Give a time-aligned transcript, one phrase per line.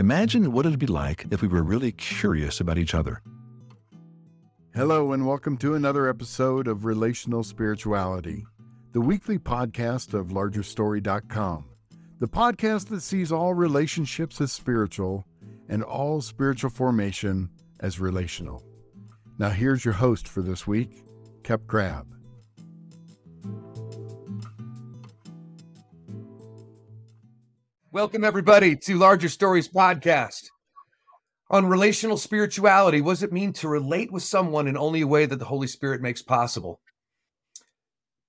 [0.00, 3.20] Imagine what it'd be like if we were really curious about each other.
[4.74, 8.46] Hello, and welcome to another episode of Relational Spirituality,
[8.92, 11.66] the weekly podcast of LargerStory.com,
[12.18, 15.26] the podcast that sees all relationships as spiritual
[15.68, 18.64] and all spiritual formation as relational.
[19.38, 21.04] Now, here's your host for this week,
[21.42, 22.06] Kep Crabb.
[27.92, 30.44] Welcome, everybody, to Larger Story's Podcast
[31.50, 33.00] on relational spirituality.
[33.00, 35.66] What does it mean to relate with someone in only a way that the Holy
[35.66, 36.80] Spirit makes possible?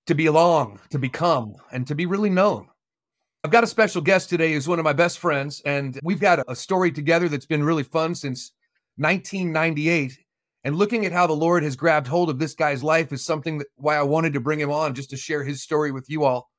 [0.07, 2.70] To belong, to become, and to be really known.
[3.43, 6.43] I've got a special guest today who's one of my best friends, and we've got
[6.48, 8.53] a story together that's been really fun since
[8.95, 10.17] 1998.
[10.63, 13.59] And looking at how the Lord has grabbed hold of this guy's life is something
[13.59, 16.23] that why I wanted to bring him on just to share his story with you
[16.23, 16.50] all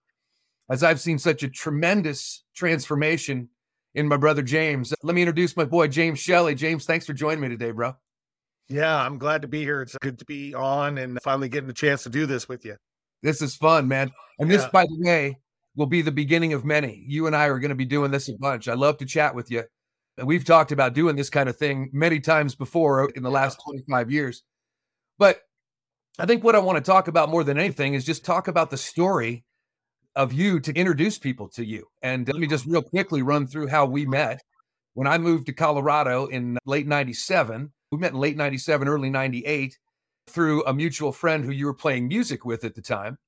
[0.73, 3.51] as I've seen such a tremendous transformation
[3.95, 4.95] in my brother James.
[5.03, 6.55] Let me introduce my boy James Shelley.
[6.55, 7.95] James, thanks for joining me today, bro.
[8.71, 9.83] Yeah, I'm glad to be here.
[9.83, 12.77] It's good to be on and finally getting a chance to do this with you.
[13.23, 14.13] This is fun, man.
[14.39, 15.39] And this, by the way,
[15.77, 17.05] will be the beginning of many.
[17.07, 18.67] You and I are going to be doing this a bunch.
[18.67, 19.65] I love to chat with you.
[20.17, 23.61] And we've talked about doing this kind of thing many times before in the last
[23.63, 24.43] 25 years.
[25.19, 25.43] But
[26.19, 28.71] I think what I want to talk about more than anything is just talk about
[28.71, 29.45] the story
[30.17, 31.87] of you to introduce people to you.
[32.03, 34.43] And let me just real quickly run through how we met.
[34.95, 39.79] When I moved to Colorado in late 97, we met in late 97, early 98
[40.29, 43.19] through a mutual friend who you were playing music with at the time.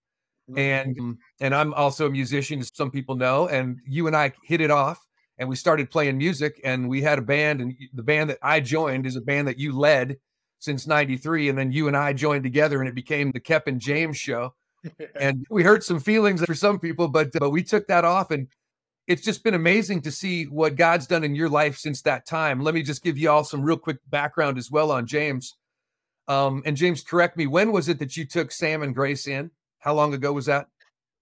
[0.50, 0.58] Mm-hmm.
[0.58, 4.60] And and I'm also a musician, as some people know, and you and I hit
[4.60, 5.04] it off
[5.38, 8.60] and we started playing music and we had a band and the band that I
[8.60, 10.16] joined is a band that you led
[10.60, 13.80] since 93 and then you and I joined together and it became the Kep and
[13.80, 14.54] James show
[15.20, 18.48] and we hurt some feelings for some people, but but we took that off, and
[19.06, 22.60] it's just been amazing to see what God's done in your life since that time.
[22.60, 25.56] Let me just give you all some real quick background as well on James.
[26.26, 27.46] Um, and James, correct me.
[27.46, 29.50] When was it that you took Sam and Grace in?
[29.78, 30.68] How long ago was that?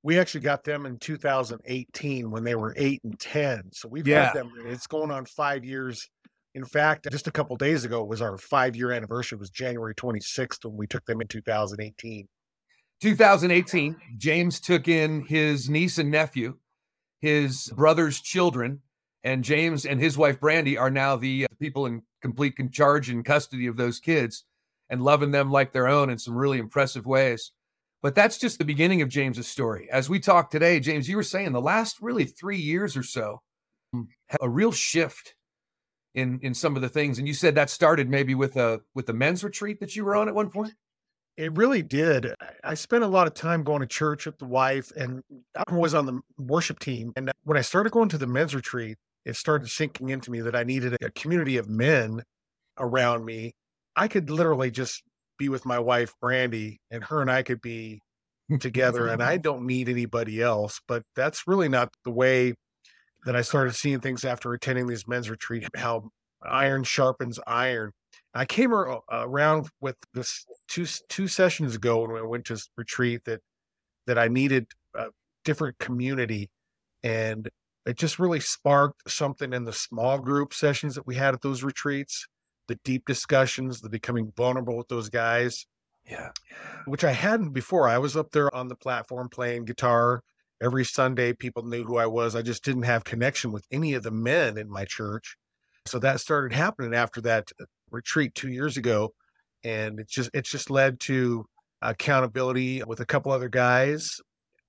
[0.05, 3.71] We actually got them in 2018 when they were eight and ten.
[3.73, 4.27] So we've yeah.
[4.27, 4.53] had them.
[4.67, 6.09] It's going on five years.
[6.55, 9.37] In fact, just a couple days ago was our five year anniversary.
[9.37, 12.29] It was January 26th when we took them in 2018.
[13.03, 16.57] 2018, James took in his niece and nephew,
[17.21, 18.81] his brother's children,
[19.25, 23.25] and James and his wife Brandy are now the uh, people in complete charge and
[23.25, 24.45] custody of those kids
[24.89, 27.51] and loving them like their own in some really impressive ways.
[28.03, 29.89] But that's just the beginning of James's story.
[29.91, 33.43] As we talk today, James, you were saying the last really three years or so,
[34.41, 35.35] a real shift
[36.15, 39.07] in in some of the things, and you said that started maybe with a with
[39.07, 40.75] the men's retreat that you were on at one point.
[41.37, 42.35] It really did.
[42.63, 45.23] I spent a lot of time going to church with the wife, and
[45.57, 47.13] I was on the worship team.
[47.17, 50.41] And uh, when I started going to the men's retreat, it started sinking into me
[50.43, 52.23] that I needed a community of men
[52.79, 53.55] around me.
[53.97, 55.03] I could literally just
[55.39, 58.01] be with my wife, Brandy, and her and I could be
[58.61, 60.81] together, and I don't need anybody else.
[60.87, 62.55] But that's really not the way
[63.25, 66.11] that I started seeing things after attending these men's retreat, how
[66.43, 67.93] iron sharpens iron.
[68.35, 73.41] I came around with this two two sessions ago when I went to retreat that
[74.07, 75.07] that I needed a
[75.45, 76.51] different community,
[77.03, 77.49] and
[77.85, 81.63] it just really sparked something in the small group sessions that we had at those
[81.63, 82.27] retreats,
[82.69, 85.67] the deep discussions, the becoming vulnerable with those guys.
[86.09, 86.31] Yeah,
[86.87, 87.89] which I hadn't before.
[87.89, 90.23] I was up there on the platform playing guitar
[90.63, 91.33] every Sunday.
[91.33, 92.35] People knew who I was.
[92.35, 95.37] I just didn't have connection with any of the men in my church.
[95.87, 99.13] So that started happening after that uh, retreat two years ago,
[99.65, 101.47] and it's just it's just led to
[101.83, 104.21] accountability with a couple other guys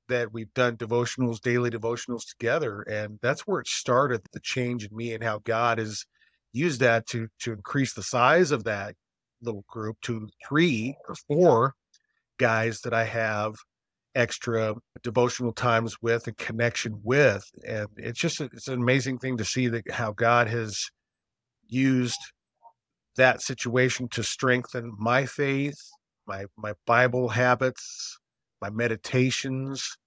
[0.10, 4.22] that we've done devotionals, daily devotionals together, and that's where it started.
[4.34, 6.06] The change in me and how God has
[6.52, 8.96] used that to to increase the size of that
[9.42, 11.74] little group to three or four
[12.38, 13.56] guys that I have
[14.16, 19.44] extra devotional times with and connection with and it's just it's an amazing thing to
[19.44, 20.86] see that how god has
[21.68, 22.20] used
[23.18, 25.80] that situation to strengthen my faith,
[26.28, 28.18] my my Bible habits,
[28.62, 29.98] my meditations,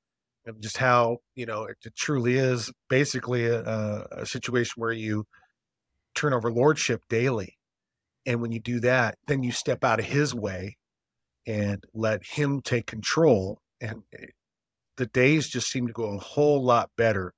[0.44, 5.25] and just how you know it, it truly is basically a, a situation where you
[6.14, 7.56] turn over lordship daily,
[8.25, 10.76] and when you do that, then you step out of His way
[11.47, 14.26] and let Him take control, and eh,
[14.97, 17.35] the days just seem to go a whole lot better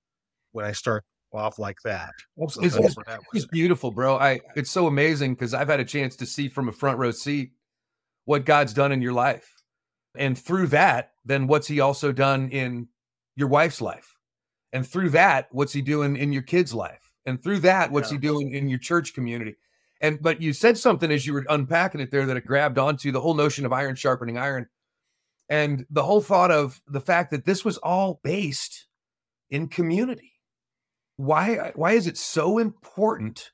[0.53, 2.11] when I start off like that.
[2.49, 2.97] So it's, it's,
[3.35, 4.17] it's beautiful, bro.
[4.17, 7.11] I it's so amazing because I've had a chance to see from a front row
[7.11, 7.53] seat
[8.25, 9.53] what God's done in your life.
[10.17, 12.89] And through that, then what's he also done in
[13.37, 14.15] your wife's life?
[14.73, 17.13] And through that, what's he doing in your kid's life?
[17.27, 18.19] And through that, what's Yeah.
[18.19, 19.57] he doing in your church community?
[20.01, 23.13] And but you said something as you were unpacking it there that it grabbed onto
[23.13, 24.67] the whole notion of iron sharpening iron.
[25.49, 28.87] And the whole thought of the fact that this was all based
[29.51, 30.33] in community.
[31.19, 33.51] Why uh, why is it so important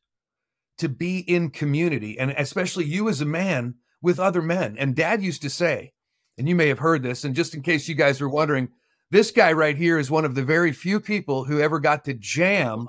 [0.79, 4.77] to be in community and especially you as a man with other men?
[4.79, 5.93] And dad used to say,
[6.39, 8.69] and you may have heard this, and just in case you guys were wondering,
[9.11, 12.15] this guy right here is one of the very few people who ever got to
[12.15, 12.87] jam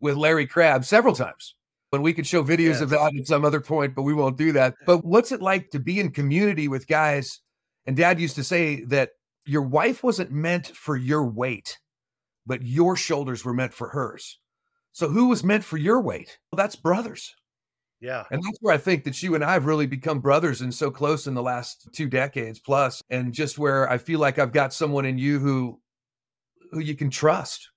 [0.00, 1.54] with Larry Crabb several times.
[1.90, 2.80] When we could show videos Yes.
[2.82, 4.74] of that at some other point, but we won't do that.
[4.86, 7.40] But what's it like to be in community with guys?
[7.86, 9.10] And dad used to say that
[9.46, 11.78] your wife wasn't meant for your weight,
[12.46, 14.38] but your shoulders were meant for hers.
[14.92, 16.38] So who was meant for your weight?
[16.50, 17.34] Well, that's brothers.
[18.00, 18.24] Yeah.
[18.30, 20.90] And that's where I think that you and I have really become brothers and so
[20.90, 24.72] close in the last two decades plus, and just where I feel like I've got
[24.72, 25.80] someone in you who
[26.72, 27.70] who you can trust,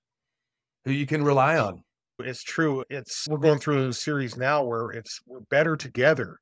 [0.84, 1.82] who you can rely on.
[2.18, 2.84] It's true.
[2.90, 6.38] It's we're going through a series now where it's we're better together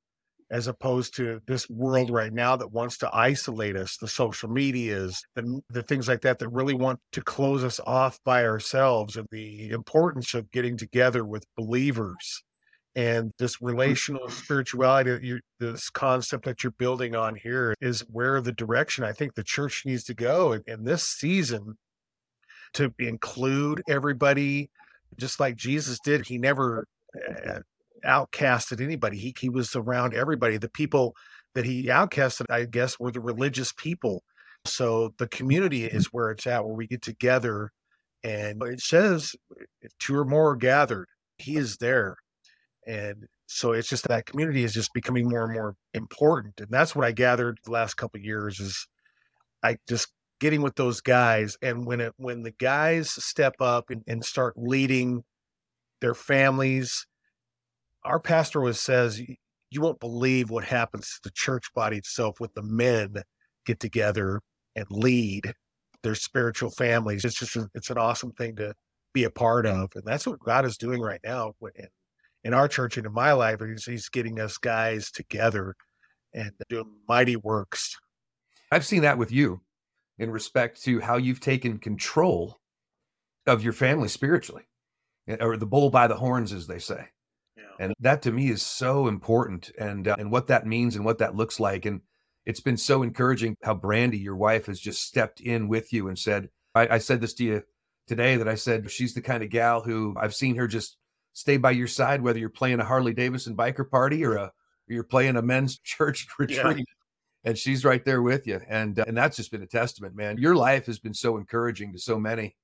[0.50, 5.22] as opposed to this world right now that wants to isolate us, the social medias,
[5.34, 9.26] the, the things like that that really want to close us off by ourselves and
[9.30, 12.42] the importance of getting together with believers
[12.96, 18.40] and this relational spirituality that you this concept that you're building on here is where
[18.40, 21.76] the direction I think the church needs to go in, in this season
[22.74, 24.70] to include everybody
[25.16, 26.26] just like Jesus did.
[26.26, 26.86] He never
[27.46, 27.60] uh,
[28.04, 29.18] outcasted anybody.
[29.18, 30.56] He he was around everybody.
[30.56, 31.14] The people
[31.54, 34.22] that he outcasted, I guess, were the religious people.
[34.64, 35.96] So the community mm-hmm.
[35.96, 37.70] is where it's at, where we get together,
[38.24, 39.34] and it says,
[40.00, 41.06] two or more are gathered,
[41.38, 42.16] he is there,
[42.86, 46.94] and so it's just that community is just becoming more and more important, and that's
[46.94, 48.86] what I gathered the last couple of years is,
[49.62, 50.08] I just
[50.40, 54.54] getting with those guys, and when it when the guys step up and, and start
[54.56, 55.22] leading
[56.00, 57.06] their families
[58.04, 59.20] our pastor says
[59.70, 63.14] you won't believe what happens to the church body itself when the men
[63.66, 64.40] get together
[64.76, 65.52] and lead
[66.02, 67.24] their spiritual families.
[67.24, 68.72] It's just it's an awesome thing to
[69.12, 69.90] be a part of.
[69.94, 71.88] And that's what god is doing right now in,
[72.44, 75.74] in our church and in my life he's, he's getting us guys together
[76.34, 77.96] and doing mighty works.
[78.70, 79.60] I've seen that with you
[80.18, 82.58] in respect to how you've taken control
[83.46, 84.64] of your family spiritually,
[85.26, 87.08] eh, or the bull by the horns, as they say.
[87.78, 91.18] And that to me is so important, and uh, and what that means and what
[91.18, 91.86] that looks like.
[91.86, 92.00] And
[92.44, 96.18] it's been so encouraging how Brandy, your wife, has just stepped in with you and
[96.18, 97.62] said, I, I said this to you
[98.06, 100.96] today that I said she's the kind of gal who I've seen her just
[101.34, 104.94] stay by your side, whether you're playing a Harley Davidson biker party or a or
[104.94, 106.86] you're playing a men's church retreat.
[107.44, 110.38] And she's right there with you, and uh, and that's just been a testament, man.
[110.38, 112.56] Your life has been so encouraging to so many,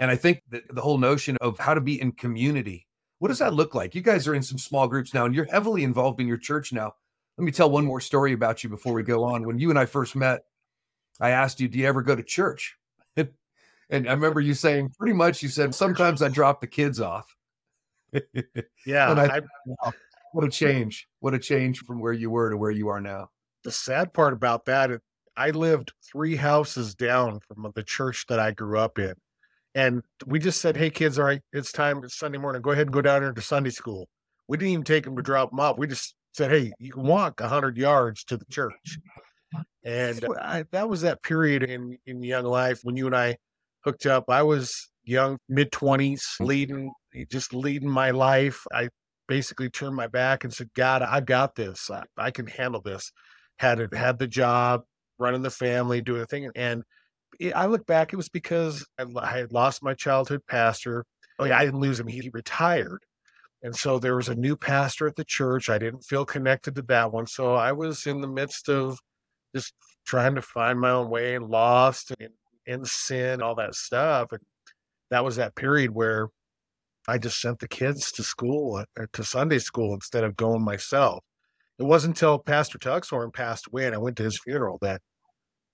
[0.00, 2.88] and I think that the whole notion of how to be in community
[3.20, 3.94] what does that look like?
[3.94, 6.72] You guys are in some small groups now and you're heavily involved in your church
[6.72, 6.94] now.
[7.38, 9.46] Let me tell one more story about you before we go on.
[9.46, 10.44] When you and I first met,
[11.20, 12.76] I asked you, Do you ever go to church?
[13.16, 13.28] and
[13.90, 17.34] I remember you saying pretty much, you said, Sometimes I drop the kids off.
[18.86, 19.92] yeah And I- I, Wow,
[20.32, 21.06] what a change.
[21.20, 23.30] What a change from where you were to where you are now.
[23.64, 24.90] the sad part about that,
[25.36, 29.14] I lived three houses down from the church that I grew up in.
[29.74, 32.62] And we just said, Hey kids, all right, it's time it's Sunday morning.
[32.62, 34.08] Go ahead and go down here to Sunday school.
[34.48, 35.78] We didn't even take them to drop them off.
[35.78, 38.98] We just said, Hey, you can walk hundred yards to the church.
[39.84, 43.36] And I, that was that period in, in young life when you and I
[43.84, 44.24] hooked up.
[44.28, 46.46] I was young, mid twenties, mm.
[46.46, 46.92] leading,
[47.30, 48.64] just leading my life.
[48.72, 48.90] I
[49.26, 51.90] basically turned my back and said, God, I got this.
[51.90, 53.12] I, I can handle this
[53.60, 54.82] had it had the job
[55.18, 56.82] running the family doing the thing and
[57.54, 61.04] i look back it was because I, had lost my childhood pastor.
[61.38, 63.00] Oh yeah i didn't lose him he, retired.
[63.62, 66.82] And so there was a new pastor at the church i didn't feel connected to
[66.82, 68.98] that one so i was in the midst of
[69.54, 69.74] just
[70.06, 72.30] trying to find my own way and lost and
[72.66, 74.40] in sin all that stuff and
[75.10, 76.28] that was that period where
[77.08, 81.22] i just sent the kids to school uh, to sunday school instead of going myself.
[81.80, 85.00] It wasn't until Pastor Tuxhorn passed away and I went to his funeral that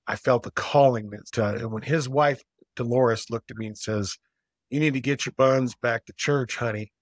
[0.06, 2.42] I felt the calling that to, and when his wife
[2.76, 4.16] Dolores looked at me and says,
[4.70, 6.92] You need to get your buns back to church, honey.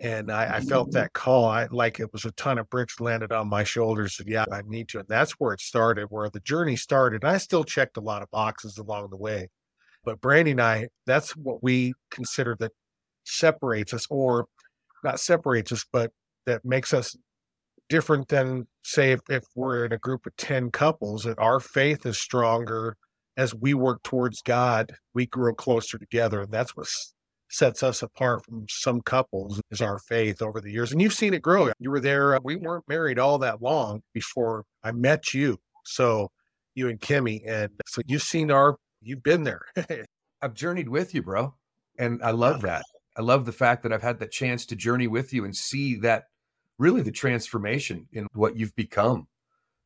[0.00, 0.98] And I, I felt mm-hmm.
[0.98, 1.46] that call.
[1.46, 4.16] I like it was a ton of bricks landed on my shoulders.
[4.16, 5.00] Said, yeah, I need to.
[5.00, 7.24] And that's where it started, where the journey started.
[7.24, 9.48] I still checked a lot of boxes along the way.
[10.04, 12.70] But Brandy and I, that's what we consider that
[13.24, 14.46] separates us, or
[15.02, 16.12] not separates us, but
[16.46, 17.16] that makes us
[17.88, 22.06] different than say if, if we're in a group of 10 couples that our faith
[22.06, 22.96] is stronger
[23.36, 26.88] as we work towards god we grow closer together and that's what
[27.50, 30.92] sets us apart from some couples is our faith over the years.
[30.92, 31.70] And you've seen it grow.
[31.78, 32.34] You were there.
[32.34, 35.58] Uh, we weren't married all that long before I met you.
[35.84, 36.30] So
[36.74, 37.42] you and Kimmy.
[37.46, 39.62] And so you've seen our, you've been there.
[40.42, 41.54] I've journeyed with you, bro.
[41.98, 42.84] And I love that.
[43.16, 45.96] I love the fact that I've had the chance to journey with you and see
[45.96, 46.24] that
[46.78, 49.26] really the transformation in what you've become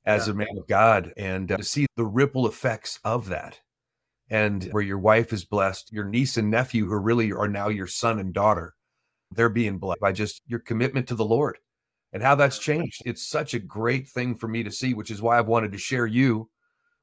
[0.05, 0.33] as yeah.
[0.33, 3.61] a man of God and uh, to see the ripple effects of that.
[4.31, 7.87] And where your wife is blessed, your niece and nephew, who really are now your
[7.87, 8.75] son and daughter,
[9.31, 11.59] they're being blessed by just your commitment to the Lord
[12.13, 13.03] and how that's changed.
[13.05, 15.79] It's such a great thing for me to see, which is why I've wanted to
[15.79, 16.49] share you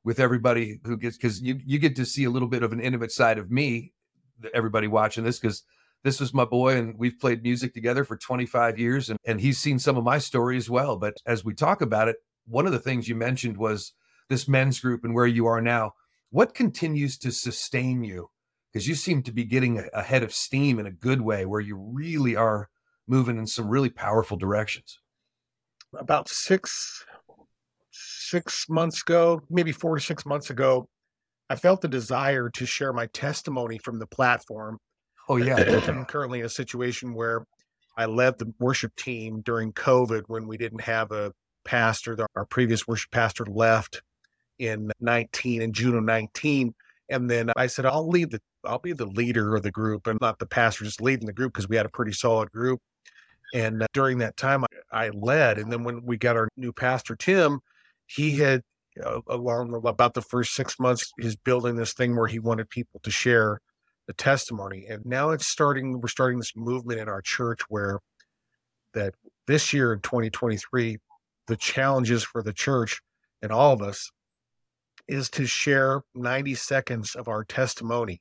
[0.03, 2.79] with everybody who gets because you you get to see a little bit of an
[2.79, 3.93] intimate side of me,
[4.39, 5.63] that everybody watching this, because
[6.03, 9.60] this was my boy and we've played music together for 25 years and, and he's
[9.60, 10.98] seen some of my story as well.
[10.98, 13.94] But as we talk about it, one of the things you mentioned was
[14.29, 15.94] this men's group and where you are now.
[16.29, 18.29] What continues to sustain you?
[18.72, 21.75] Because you seem to be getting ahead of steam in a good way where you
[21.75, 22.70] really are
[23.08, 25.00] moving in some really powerful directions.
[25.98, 27.03] About six
[27.91, 30.88] six months ago, maybe four or six months ago,
[31.50, 34.77] I felt the desire to share my testimony from the platform.
[35.30, 35.80] Oh yeah.
[35.88, 37.46] I'm currently in a situation where
[37.96, 41.32] I led the worship team during COVID when we didn't have a
[41.64, 42.18] pastor.
[42.36, 44.02] Our previous worship pastor left
[44.58, 46.74] in 19 in June of 19.
[47.10, 50.20] And then I said, I'll lead the I'll be the leader of the group and
[50.20, 52.82] not the pastor just leading the group because we had a pretty solid group.
[53.54, 55.60] And uh, during that time I, I, led.
[55.60, 57.62] And then when we got our new pastor, Tim,
[58.06, 58.62] he had
[59.02, 63.00] uh, along about the first six months, he's building this thing where he wanted people
[63.04, 63.62] to share
[64.10, 64.88] the testimony.
[64.89, 68.00] And now it's starting, we're starting this movement in our church where
[68.96, 69.13] that
[69.46, 70.98] this year in 2023,
[71.46, 73.01] the challenges for the church
[73.44, 74.10] and all of us
[75.08, 78.20] is to share 90 seconds of our testimony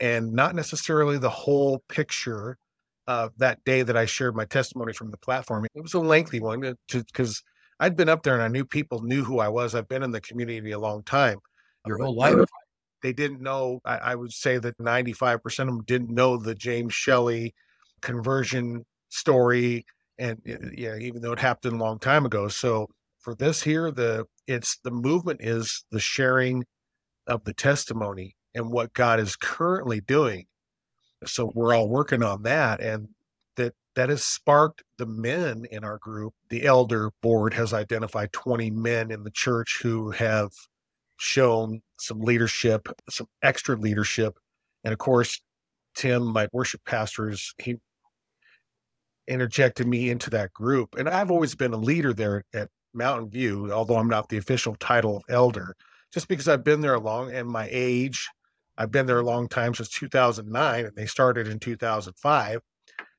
[0.00, 2.56] and not necessarily the whole picture
[3.06, 5.66] of that day that I shared my testimony from the platform.
[5.74, 7.42] It was a lengthy one uh, because
[7.80, 9.74] I'd been up there and I knew people knew who I was.
[9.74, 11.38] I've been in the community a long time.
[11.86, 12.48] Your whole life.
[13.02, 16.94] They didn't know, I, I would say that 95% of them didn't know the James
[16.94, 17.54] Shelley
[18.00, 19.84] conversion story
[20.18, 20.40] and
[20.76, 22.48] yeah, even though it happened a long time ago.
[22.48, 22.88] So
[23.20, 26.64] for this here, the it's the movement is the sharing
[27.26, 30.46] of the testimony and what God is currently doing.
[31.24, 33.08] So we're all working on that, and
[33.56, 36.34] that that has sparked the men in our group.
[36.50, 40.50] The elder board has identified 20 men in the church who have
[41.18, 44.38] shown some leadership, some extra leadership,
[44.84, 45.40] and of course,
[45.94, 47.76] Tim, my worship pastors, he
[49.26, 50.94] interjected me into that group.
[50.96, 54.74] And I've always been a leader there at Mountain View, although I'm not the official
[54.76, 55.74] title of elder,
[56.12, 58.28] just because I've been there a long and my age.
[58.78, 62.60] I've been there a long time since 2009, and they started in 2005.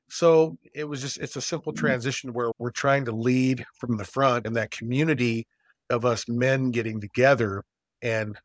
[0.08, 1.86] So it was just, it's a simple mm-hmm.
[1.86, 5.46] transition where we're trying to lead from the front and that community
[5.90, 7.62] of us men getting together
[8.02, 8.36] and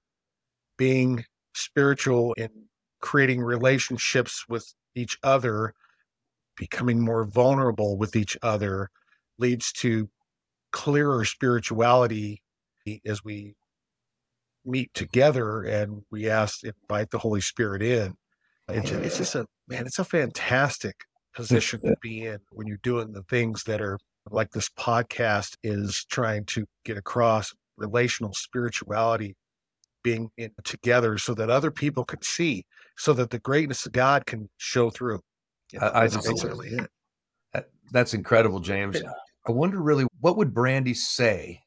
[0.78, 2.50] being spiritual and
[3.02, 5.74] creating relationships with each other
[6.58, 8.90] becoming more vulnerable with each other
[9.38, 10.10] leads to
[10.72, 12.42] clearer spirituality
[13.06, 13.56] as we
[14.66, 18.16] meet together and we ask invite the holy spirit in.
[18.68, 20.96] It's, it's just a man it's a fantastic
[21.36, 24.00] position to be in when you're doing the things that are
[24.32, 29.36] like this podcast is trying to get across relational spirituality
[30.06, 32.66] being in, together so that other people can see
[32.98, 35.20] so that the greatness of god can show through
[35.80, 36.90] I, I just basically it.
[37.54, 39.02] That, that's incredible, James.
[39.02, 39.12] Yeah.
[39.48, 41.62] I wonder really what would Brandy say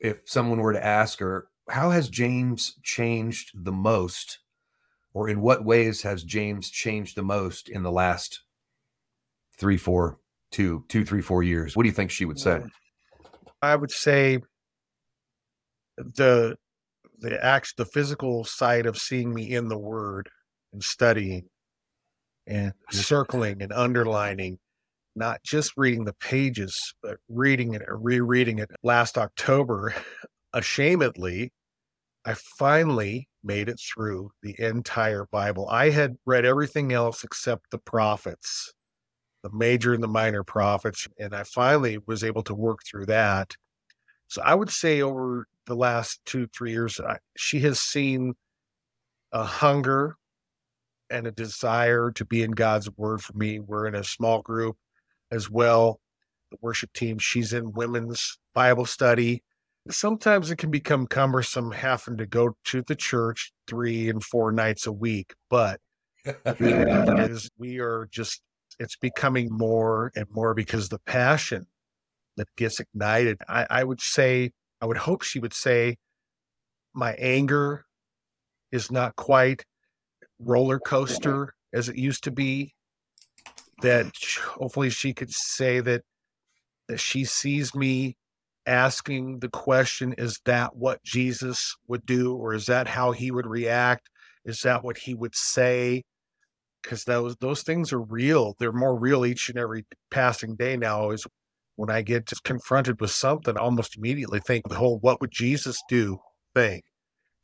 [0.00, 4.38] if someone were to ask her, how has James changed the most?
[5.12, 8.42] Or in what ways has James changed the most in the last
[9.56, 10.18] three, four,
[10.50, 11.76] two, two, three, four years?
[11.76, 12.62] What do you think she would say?
[13.62, 14.40] I would say
[15.96, 16.56] the
[17.18, 20.28] the act the physical side of seeing me in the word
[20.72, 21.48] and studying
[22.46, 24.58] and circling and underlining,
[25.16, 28.70] not just reading the pages, but reading it or rereading it.
[28.82, 29.94] Last October,
[30.54, 31.50] ashamedly,
[32.24, 35.68] I finally made it through the entire Bible.
[35.68, 38.72] I had read everything else except the prophets,
[39.42, 43.54] the major and the minor prophets, and I finally was able to work through that.
[44.28, 48.34] So I would say over the last two, three years, I, she has seen
[49.32, 50.16] a hunger
[51.10, 53.60] and a desire to be in God's word for me.
[53.60, 54.76] We're in a small group
[55.30, 56.00] as well.
[56.50, 59.42] The worship team, she's in women's Bible study.
[59.90, 64.86] Sometimes it can become cumbersome having to go to the church three and four nights
[64.86, 65.80] a week, but
[66.24, 68.40] is we are just
[68.78, 71.66] it's becoming more and more because the passion
[72.36, 73.38] that gets ignited.
[73.48, 74.50] I, I would say,
[74.80, 75.96] I would hope she would say,
[76.94, 77.84] my anger
[78.70, 79.64] is not quite
[80.38, 82.74] roller coaster as it used to be.
[83.82, 84.12] That
[84.42, 86.02] hopefully she could say that
[86.88, 88.16] that she sees me
[88.66, 93.46] asking the question, is that what Jesus would do, or is that how he would
[93.46, 94.08] react?
[94.44, 96.04] Is that what he would say?
[96.82, 98.54] Because those those things are real.
[98.58, 101.10] They're more real each and every passing day now.
[101.10, 101.26] Is
[101.76, 105.30] when I get just confronted with something, I almost immediately think the whole "what would
[105.30, 106.18] Jesus do"
[106.54, 106.82] thing.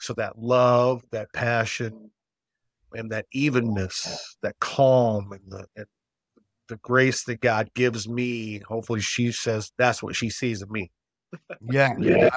[0.01, 2.11] So that love, that passion,
[2.93, 5.87] and that evenness, that calm, and the and
[6.69, 8.61] the grace that God gives me.
[8.61, 10.91] Hopefully, she says that's what she sees in me.
[11.71, 12.31] yeah, yeah.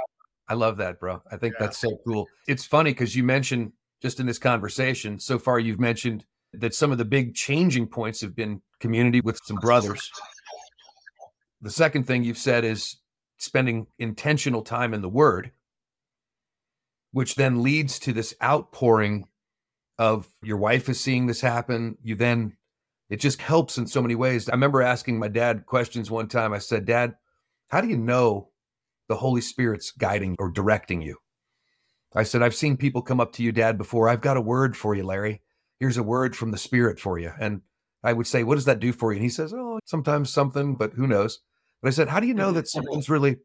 [0.48, 1.22] I love that, bro.
[1.32, 1.68] I think yeah.
[1.68, 2.28] that's so cool.
[2.48, 3.72] It's funny because you mentioned
[4.02, 8.22] just in this conversation so far, you've mentioned that some of the big changing points
[8.22, 10.12] have been community with some brothers.
[11.64, 12.98] The second thing you've said is
[13.38, 15.52] spending intentional time in the word,
[17.14, 19.30] which then leads to this outpouring
[19.98, 21.98] of your wife is seeing this happen.
[22.04, 22.58] You then,
[23.10, 24.50] it just helps in so many ways.
[24.50, 26.52] I remember asking my dad questions one time.
[26.52, 27.16] I said, Dad,
[27.70, 28.50] how do you know
[29.08, 31.16] the Holy Spirit's guiding or directing you?
[32.14, 34.10] I said, I've seen people come up to you, Dad, before.
[34.10, 35.42] I've got a word for you, Larry.
[35.80, 37.32] Here's a word from the Spirit for you.
[37.40, 37.62] And
[38.04, 39.18] I would say, What does that do for you?
[39.18, 41.40] And he says, Oh, sometimes something, but who knows?
[41.84, 43.38] But I said, How do you know that something's really,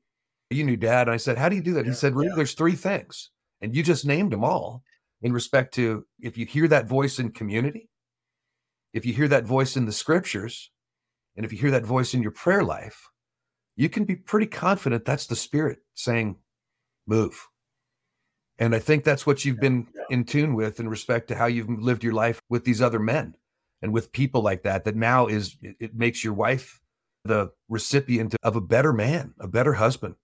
[0.49, 1.09] you knew, Dad?
[1.09, 1.85] And I said, How do you do that?
[1.85, 3.29] He said, Really, there's three things.
[3.61, 4.83] And you just named them all
[5.21, 7.91] in respect to if you hear that voice in community,
[8.95, 10.71] if you hear that voice in the scriptures,
[11.37, 13.09] and if you hear that voice in your prayer life,
[13.77, 16.37] you can be pretty confident that's the Spirit saying,
[17.07, 17.47] Move
[18.59, 21.69] and I think that's what you've been in tune with in respect to how you've
[21.69, 23.35] lived your life with these other men
[23.83, 26.81] and with people like that, that now is, it makes your wife
[27.29, 30.17] the recipient of a better man, a better husband.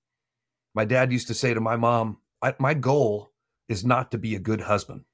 [0.75, 2.19] My dad used to say to my mom,
[2.59, 3.31] my goal
[3.69, 5.05] is not to be a good husband.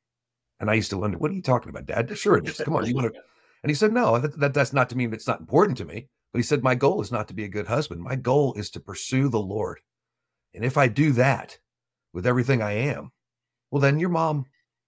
[0.58, 2.16] And I used to wonder, what are you talking about, dad?
[2.18, 2.58] Sure it is.
[2.58, 2.86] Come on.
[2.86, 3.20] You want to,
[3.62, 6.08] and he said, no, that, that, that's not to mean it's not important to me.
[6.32, 8.02] But he said, my goal is not to be a good husband.
[8.02, 9.80] My goal is to pursue the Lord.
[10.54, 11.58] And if I do that,
[12.12, 13.12] with everything I am,
[13.70, 14.46] well, then your mom,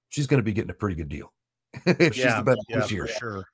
[0.08, 1.32] she's going to be getting a pretty good deal.
[1.86, 3.44] she's yeah, the yeah, for sure.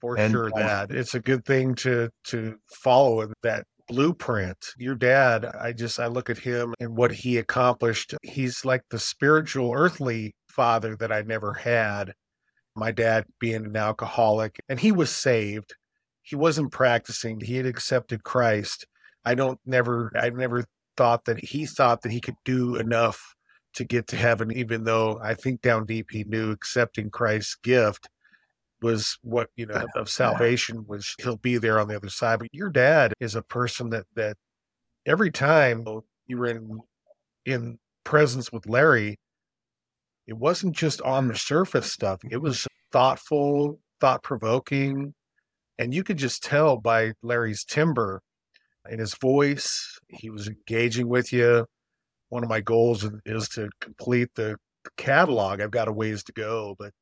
[0.00, 4.58] For and, sure, that it's a good thing to to follow that blueprint.
[4.76, 8.14] Your dad, I just I look at him and what he accomplished.
[8.22, 12.14] He's like the spiritual, earthly father that I never had.
[12.76, 15.74] My dad being an alcoholic, and he was saved.
[16.22, 17.40] He wasn't practicing.
[17.40, 18.86] He had accepted Christ.
[19.24, 20.64] I don't never I never
[20.96, 23.34] thought that he thought that he could do enough
[23.74, 28.08] to get to heaven, even though I think down deep he knew accepting Christ's gift
[28.80, 32.38] was what you know of salvation was he'll be there on the other side.
[32.38, 34.36] But your dad is a person that that
[35.06, 35.84] every time
[36.26, 36.80] you were in
[37.44, 39.18] in presence with Larry,
[40.26, 42.20] it wasn't just on the surface stuff.
[42.30, 45.14] It was thoughtful, thought provoking,
[45.78, 48.20] and you could just tell by Larry's timbre
[48.88, 51.66] in his voice he was engaging with you.
[52.30, 54.56] One of my goals is to complete the
[54.96, 55.60] catalog.
[55.60, 56.92] I've got a ways to go, but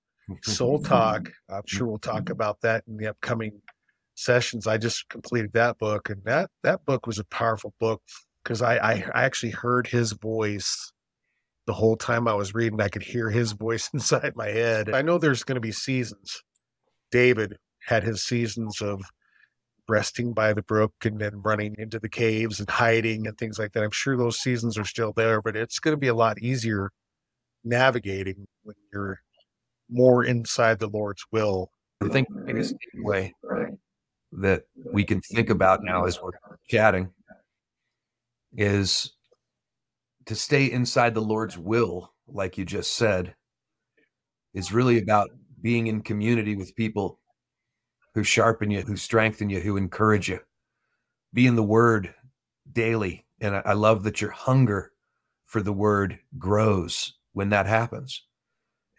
[0.46, 2.32] SoulTalk, I'm sure we'll talk mm-hmm.
[2.32, 3.60] about that in the upcoming
[4.14, 4.66] sessions.
[4.66, 8.02] I just completed that book, and that that book was a powerful book
[8.42, 10.92] because I, I I actually heard his voice
[11.66, 12.80] the whole time I was reading.
[12.80, 14.92] I could hear his voice inside my head.
[14.92, 16.42] I know there's going to be seasons.
[17.10, 19.02] David had his seasons of
[19.88, 23.72] resting by the brook and then running into the caves and hiding and things like
[23.72, 23.84] that.
[23.84, 26.90] I'm sure those seasons are still there, but it's going to be a lot easier
[27.64, 29.20] navigating when you're
[29.90, 31.70] more inside the Lord's will.
[32.02, 33.34] I think the biggest way
[34.32, 36.32] that we can think about now as we're
[36.68, 37.10] chatting
[38.56, 39.12] is
[40.26, 43.34] to stay inside the Lord's will, like you just said,
[44.54, 45.30] is really about
[45.62, 47.18] being in community with people
[48.14, 50.40] who sharpen you, who strengthen you, who encourage you.
[51.32, 52.14] Be in the word
[52.72, 53.24] daily.
[53.40, 54.92] And I, I love that your hunger
[55.44, 58.22] for the word grows when that happens.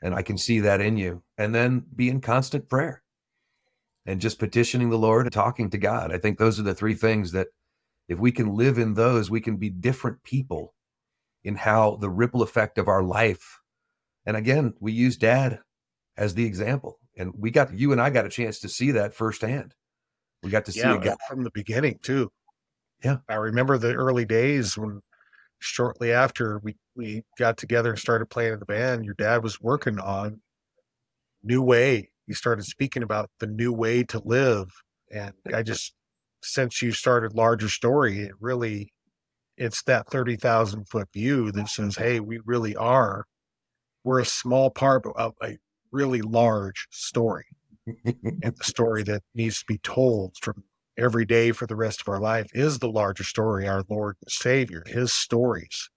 [0.02, 1.24] And I can see that in you.
[1.38, 3.04] And then be in constant prayer
[4.06, 6.14] and just petitioning the Lord and talking to God.
[6.14, 7.48] I think those are the three things that
[8.08, 10.74] if we can live in those, we can be different people
[11.44, 13.60] in how the ripple effect of our life.
[14.26, 15.60] And again, we use dad
[16.16, 19.14] as the example and we got you and I got a chance to see that
[19.14, 19.74] firsthand.
[20.44, 22.32] We got to see yeah, it from the beginning too.
[23.04, 25.02] Yeah, I remember the early days when
[25.60, 29.06] shortly after we we got together and started playing in the band.
[29.06, 30.42] Your dad was working on
[31.44, 34.70] New Way you started speaking about the new way to live.
[35.12, 35.94] And I just,
[36.44, 38.92] since you started Larger Story, it really,
[39.56, 43.26] it's that 30,000 foot view that says, hey, we really are,
[44.04, 45.58] we're a small part of a
[45.92, 47.46] really large story
[48.06, 50.64] and the story that needs to be told from
[50.98, 54.32] every day for the rest of our life is the larger story, our Lord and
[54.32, 54.84] Savior.
[54.86, 55.90] His stories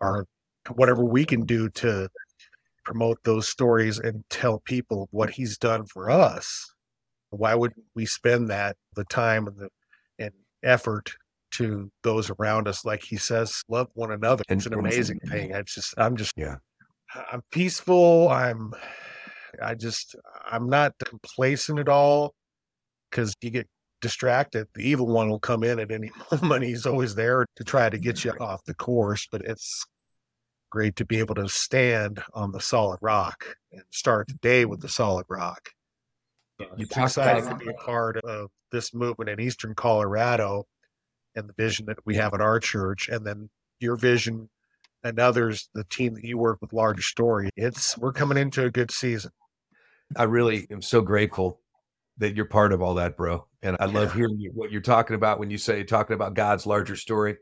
[0.00, 0.26] are
[0.74, 2.08] whatever we can do to
[2.84, 6.72] promote those stories and tell people what he's done for us.
[7.30, 9.68] Why wouldn't we spend that the time and the
[10.18, 11.12] and effort
[11.52, 14.42] to those around us, like he says, love one another.
[14.48, 15.54] And, it's an amazing thing.
[15.54, 16.56] I just I'm just yeah.
[17.32, 18.28] I'm peaceful.
[18.28, 18.72] I'm
[19.62, 20.16] I just
[20.50, 22.34] I'm not complacent at all
[23.10, 23.68] because you get
[24.00, 24.68] distracted.
[24.74, 26.10] The evil one will come in at any
[26.42, 26.64] moment.
[26.64, 29.86] He's always there to try to get you off the course, but it's
[30.70, 34.80] great to be able to stand on the solid rock and start the day with
[34.80, 35.70] the solid rock.
[36.58, 40.66] You it's excited to be a part of this movement in Eastern Colorado
[41.34, 44.48] and the vision that we have at our church, and then your vision
[45.04, 47.50] and others, the team that you work with, Larger Story.
[47.56, 49.30] It's we're coming into a good season.
[50.16, 51.60] I really am so grateful
[52.18, 53.46] that you're part of all that, bro.
[53.62, 56.66] And I love hearing you, what you're talking about when you say talking about God's
[56.66, 57.36] larger story.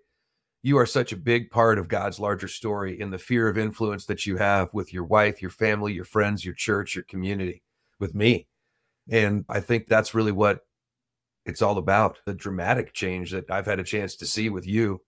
[0.63, 4.07] You are such a big part of God's larger story in the fear of influence
[4.07, 7.63] that you have with your wife, your family, your friends, your church, your community,
[8.01, 8.49] with me.
[9.11, 10.61] And I think that's really what
[11.45, 12.19] it's all about.
[12.25, 15.03] The dramatic change that I've had a chance to see with you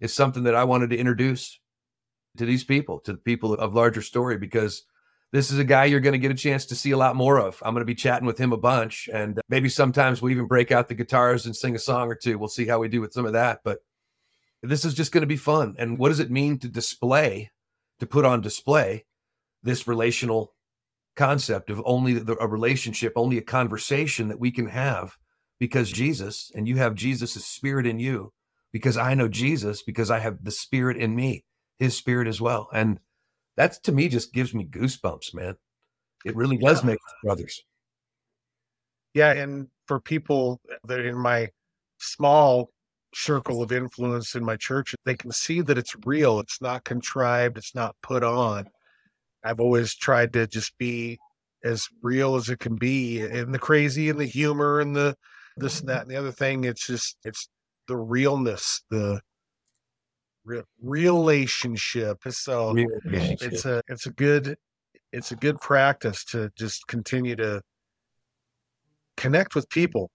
[0.00, 1.60] is something that I wanted to introduce
[2.38, 4.84] to these people, to the people of larger story, because
[5.32, 7.38] this is a guy you're going to get a chance to see a lot more
[7.38, 7.62] of.
[7.64, 10.46] I'm going to be chatting with him a bunch, and uh, maybe sometimes we even
[10.46, 12.38] break out the guitars and sing a song or two.
[12.38, 13.78] We'll see how we do with some of that, but
[14.62, 15.74] this is just going to be fun.
[15.78, 17.50] And what does it mean to display,
[18.00, 19.04] to put on display
[19.62, 20.54] this relational
[21.14, 25.16] concept of only the, a relationship, only a conversation that we can have
[25.58, 28.32] because Jesus, and you have Jesus' spirit in you,
[28.72, 31.44] because I know Jesus, because I have the spirit in me,
[31.78, 32.68] his spirit as well.
[32.72, 33.00] And
[33.58, 35.56] that's to me just gives me goosebumps, man.
[36.24, 37.60] It really does make brothers.
[39.14, 41.48] Yeah, and for people that in my
[41.98, 42.70] small
[43.12, 46.38] circle of influence in my church, they can see that it's real.
[46.38, 47.58] It's not contrived.
[47.58, 48.68] It's not put on.
[49.44, 51.18] I've always tried to just be
[51.64, 55.16] as real as it can be, and the crazy and the humor and the
[55.56, 56.62] this and that and the other thing.
[56.62, 57.48] It's just it's
[57.88, 59.20] the realness, the
[60.82, 62.18] relationship.
[62.30, 63.52] So relationship.
[63.52, 64.56] it's a it's a good
[65.12, 67.62] it's a good practice to just continue to
[69.16, 70.10] connect with people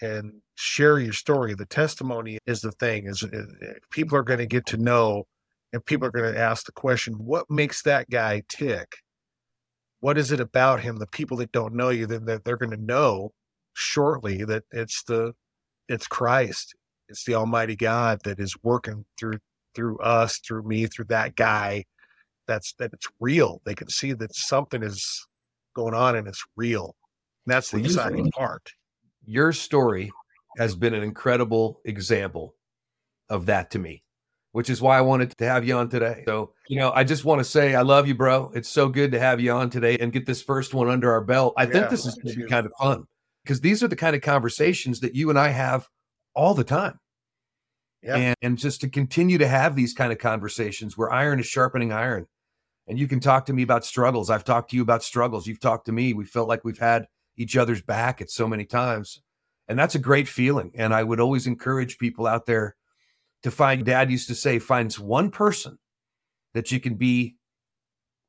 [0.00, 1.54] and share your story.
[1.54, 3.06] The testimony is the thing.
[3.06, 3.46] Is, is
[3.90, 5.24] people are going to get to know,
[5.72, 8.96] and people are going to ask the question, "What makes that guy tick?
[10.00, 12.70] What is it about him?" The people that don't know you, then they're, they're going
[12.70, 13.32] to know
[13.74, 15.34] shortly that it's the
[15.88, 16.74] it's Christ.
[17.08, 19.38] It's the Almighty God that is working through
[19.74, 21.84] through us, through me, through that guy.
[22.46, 23.60] That's that it's real.
[23.64, 25.26] They can see that something is
[25.74, 26.96] going on and it's real.
[27.46, 28.72] And that's the well, exciting part.
[29.24, 30.10] Your story
[30.58, 32.54] has been an incredible example
[33.28, 34.02] of that to me,
[34.52, 36.24] which is why I wanted to have you on today.
[36.26, 38.50] So, you know, I just want to say I love you, bro.
[38.54, 41.20] It's so good to have you on today and get this first one under our
[41.20, 41.54] belt.
[41.56, 43.04] I yeah, think this is going to be kind of fun
[43.44, 45.86] because these are the kind of conversations that you and I have
[46.34, 46.98] all the time.
[48.02, 48.16] Yeah.
[48.16, 51.92] And, and just to continue to have these kind of conversations where iron is sharpening
[51.92, 52.26] iron.
[52.88, 54.30] And you can talk to me about struggles.
[54.30, 55.46] I've talked to you about struggles.
[55.46, 56.12] You've talked to me.
[56.12, 59.20] We felt like we've had each other's back at so many times.
[59.68, 60.72] And that's a great feeling.
[60.74, 62.74] And I would always encourage people out there
[63.42, 65.78] to find, dad used to say, finds one person
[66.54, 67.36] that you can be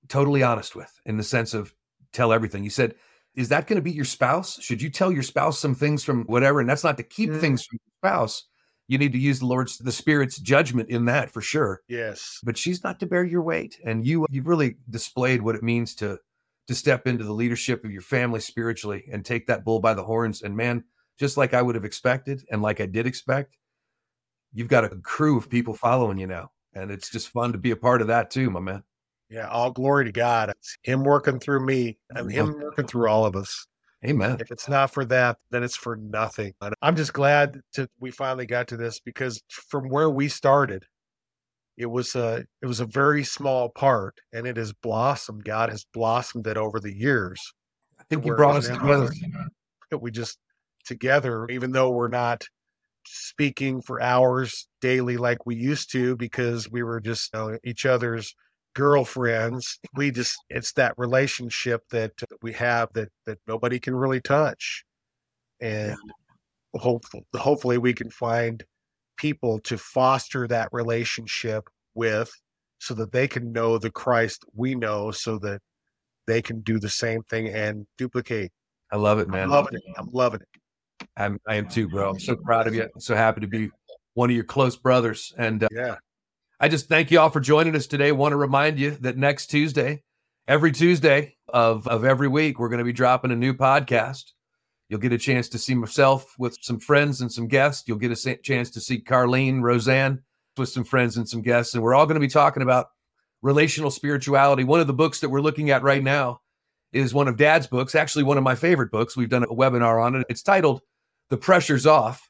[0.07, 1.73] totally honest with in the sense of
[2.13, 2.63] tell everything.
[2.63, 2.95] You said,
[3.35, 4.61] is that going to be your spouse?
[4.61, 6.59] Should you tell your spouse some things from whatever?
[6.59, 7.39] And that's not to keep mm.
[7.39, 8.45] things from your spouse,
[8.91, 11.81] you need to use the Lord's the Spirit's judgment in that for sure.
[11.87, 12.39] Yes.
[12.43, 13.79] But she's not to bear your weight.
[13.85, 16.19] And you you've really displayed what it means to
[16.67, 20.03] to step into the leadership of your family spiritually and take that bull by the
[20.03, 20.41] horns.
[20.41, 20.83] And man,
[21.17, 23.55] just like I would have expected and like I did expect,
[24.51, 26.51] you've got a crew of people following you now.
[26.73, 28.83] And it's just fun to be a part of that too, my man.
[29.29, 30.49] Yeah, all glory to God.
[30.49, 32.61] It's him working through me and him mm-hmm.
[32.61, 33.67] working through all of us.
[34.05, 34.37] Amen.
[34.39, 36.53] If it's not for that, then it's for nothing.
[36.81, 40.85] I'm just glad to we finally got to this because from where we started,
[41.77, 45.43] it was a it was a very small part and it has blossomed.
[45.43, 47.39] God has blossomed it over the years.
[47.99, 49.11] I think He brought us together.
[49.99, 50.39] We just
[50.85, 52.43] together, even though we're not
[53.05, 57.85] speaking for hours daily like we used to because we were just you know, each
[57.85, 58.33] other's
[58.73, 59.79] girlfriends.
[59.95, 64.83] We just it's that relationship that we have that that nobody can really touch.
[65.59, 65.95] And
[66.73, 68.63] hopefully hopefully we can find
[69.17, 72.31] people to foster that relationship with
[72.79, 75.61] so that they can know the Christ we know so that
[76.27, 78.51] they can do the same thing and duplicate.
[78.91, 79.43] I love it, man.
[79.43, 79.83] I'm loving it.
[79.97, 81.07] I'm loving it.
[81.17, 82.09] I'm, I am too, bro.
[82.09, 82.83] I'm so proud of you.
[82.83, 83.69] I'm so happy to be
[84.13, 85.33] one of your close brothers.
[85.37, 85.95] And uh, Yeah.
[86.63, 88.11] I just thank you all for joining us today.
[88.11, 90.03] Want to remind you that next Tuesday,
[90.47, 94.25] every Tuesday of, of every week, we're going to be dropping a new podcast.
[94.87, 97.87] You'll get a chance to see myself with some friends and some guests.
[97.87, 100.21] You'll get a chance to see Carlene, Roseanne
[100.55, 101.73] with some friends and some guests.
[101.73, 102.89] And we're all going to be talking about
[103.41, 104.63] relational spirituality.
[104.63, 106.41] One of the books that we're looking at right now
[106.93, 109.17] is one of Dad's books, actually, one of my favorite books.
[109.17, 110.27] We've done a webinar on it.
[110.29, 110.81] It's titled
[111.31, 112.27] The Pressure's Off.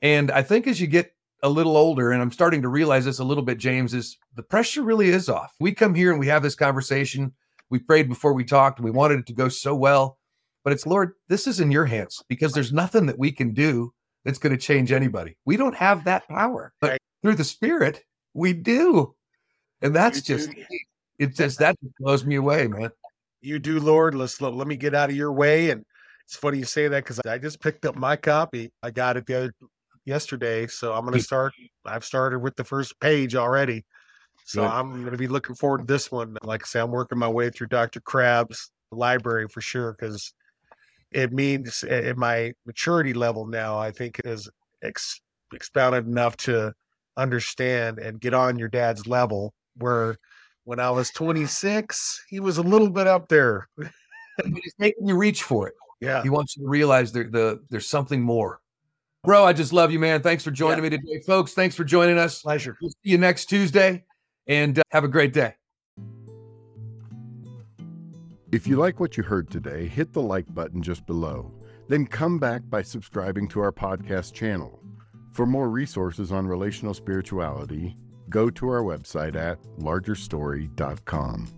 [0.00, 1.10] And I think as you get
[1.42, 4.42] a little older, and I'm starting to realize this a little bit, James, is the
[4.42, 5.54] pressure really is off.
[5.58, 7.32] We come here and we have this conversation.
[7.70, 10.18] We prayed before we talked, and we wanted it to go so well.
[10.64, 13.92] But it's, Lord, this is in your hands because there's nothing that we can do
[14.24, 15.36] that's going to change anybody.
[15.44, 16.72] We don't have that power.
[16.80, 19.14] But through the Spirit, we do.
[19.80, 20.64] And that's You just, do.
[21.18, 22.90] it just, that just blows me away, man.
[23.40, 24.14] You do, Lord.
[24.14, 25.70] Let's let, let me get out of your way.
[25.70, 25.84] And
[26.24, 28.70] it's funny you say that because I just picked up my copy.
[28.84, 29.52] I got it the other
[30.04, 31.52] yesterday, so I'm going to start.
[31.84, 33.84] I've started with the first page already,
[34.44, 34.70] so Good.
[34.70, 36.36] I'm going to be looking forward to this one.
[36.42, 38.00] Like I say, I'm working my way through Dr.
[38.00, 40.32] Crabb's library for sure because
[41.12, 44.48] it means at my maturity level now, I think is
[44.82, 45.20] ex-
[45.52, 46.72] expounded enough to
[47.16, 49.52] understand and get on your dad's level.
[49.76, 50.16] Where
[50.64, 53.68] when I was 26, he was a little bit up there.
[53.76, 55.74] But he's making you reach for it.
[56.00, 56.22] Yeah.
[56.22, 58.61] He wants you to realize there, the, there's something more.
[59.24, 60.20] Bro, I just love you, man.
[60.20, 61.22] Thanks for joining me today.
[61.24, 62.42] Folks, thanks for joining us.
[62.42, 62.76] Pleasure.
[62.82, 64.04] We'll see you next Tuesday
[64.48, 65.54] and uh, have a great day.
[68.50, 71.52] If you like what you heard today, hit the like button just below.
[71.88, 74.82] Then come back by subscribing to our podcast channel.
[75.30, 77.96] For more resources on relational spirituality,
[78.28, 81.48] go to our website at largerstory.com.